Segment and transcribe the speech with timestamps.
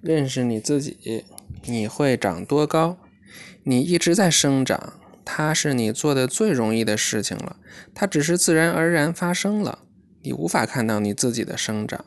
[0.00, 1.24] 认识你自己，
[1.64, 2.98] 你会长多高？
[3.64, 4.94] 你一直在生长，
[5.24, 7.56] 它是你做的最容易的事情了，
[7.94, 9.80] 它只是自然而然发生了。
[10.22, 12.04] 你无法看到你自己的生长，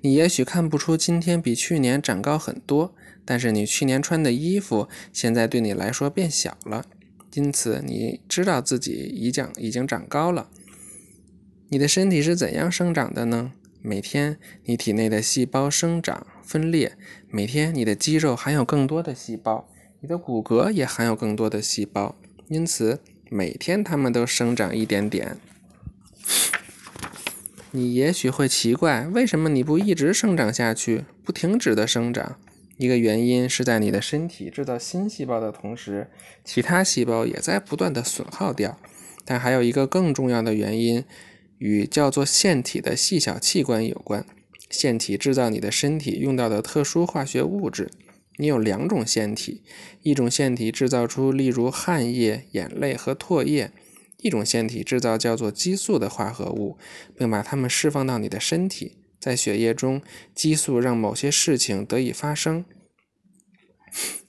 [0.00, 2.94] 你也许看不出今天比去年长高很多，
[3.24, 6.84] 但是你去年穿的衣服现在对你来说变小了，
[7.34, 10.48] 因此你知道自己已长已经长高了。
[11.68, 13.52] 你的身体是怎样生长的呢？
[13.82, 16.96] 每天你体内的细胞生长分裂，
[17.28, 19.68] 每天你的肌肉含有更多的细胞，
[20.00, 22.16] 你的骨骼也含有更多的细胞，
[22.48, 23.00] 因此
[23.30, 25.36] 每天它们都生长一点点。
[27.70, 32.38] 你也许会奇怪，为什么你不一直生长下去，不停止的生长？
[32.78, 36.10] 一个原因是在你的身体制造新细胞的同时，
[36.44, 38.78] 其他细胞也在不断的损耗掉。
[39.24, 41.04] 但还有一个更重要的原因，
[41.58, 44.24] 与叫做腺体的细小器官有关。
[44.70, 47.90] 腺体制造你的身体用到的特殊化学物质。
[48.38, 49.62] 你有两种腺体，
[50.02, 53.70] 一种腺体制造出例如汗液、眼泪和唾液。
[54.18, 56.78] 一种腺体制造叫做激素的化合物，
[57.16, 58.96] 并把它们释放到你的身体。
[59.20, 60.02] 在血液中，
[60.34, 62.64] 激素让某些事情得以发生。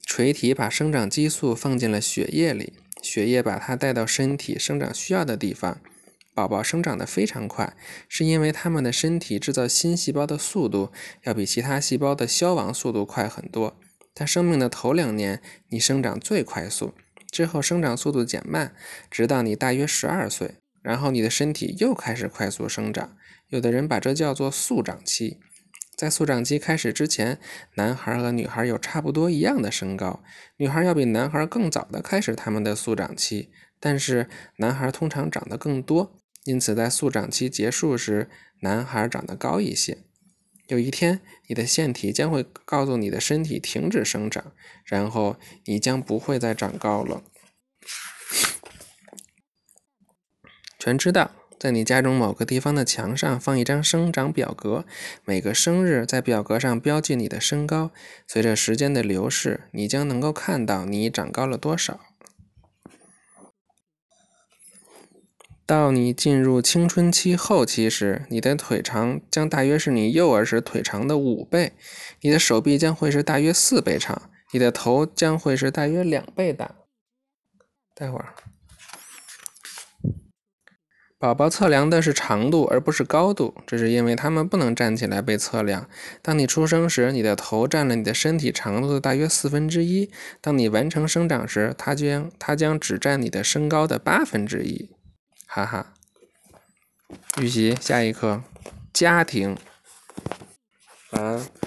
[0.05, 5.81] 垂体把生长激素放进了血液里，血液把它带到身体生长需要的地方。
[6.37, 7.75] 宝宝生长得非常快，
[8.07, 10.91] 是因为他们的身体制造新细胞的速度
[11.23, 13.75] 要比其他细胞的消亡速度快很多。
[14.13, 16.93] 在生命的头两年，你生长最快速。
[17.31, 18.75] 之后生长速度减慢，
[19.09, 23.17] 直到你大约十二岁，然后你的身体又开始快速生长。
[23.47, 25.39] 有的人把这叫做速长期。
[25.95, 27.39] 在速长期开始之前，
[27.77, 30.21] 男孩和女孩有差不多一样的身高，
[30.57, 33.49] 女孩要比男孩更早的开始他们的速长期，
[33.79, 36.15] 但是男孩通常长得更多，
[36.47, 38.29] 因此在速长期结束时，
[38.61, 39.97] 男孩长得高一些。
[40.67, 44.53] 有一天，你的腺体将会告诉你的身体停止生长，
[44.85, 47.21] 然后你将不会再长高了。
[50.79, 54.85] 全知道，在你家中某个地方的墙上放一张生长表格，
[55.25, 57.91] 每个生日在表格上标记你的身高。
[58.25, 61.99] 随着时间的流逝，你将能够看到你长高了多少。
[65.67, 71.73] 到你进入青春期后期时，你的腿长将大约是你幼儿时腿长的五倍，
[72.21, 76.75] 你的手臂将会是大约四倍长，你的头将会是大约两倍大。
[77.93, 78.33] 待会儿，
[81.19, 85.89] 宝宝测量的是长度而不是高度，这是因为他们不能站起来被测量。
[86.21, 94.91] 当你出生时，你的头占了你的身体长度的大约四分之一；当你完成生长时，它将它将只占你的身高的八分之一。
[95.47, 95.93] 哈哈，
[97.41, 98.43] 预习下一课，
[98.93, 99.57] 家庭，
[101.11, 101.66] 晚安。